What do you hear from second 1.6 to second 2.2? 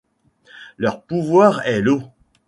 est l'eau.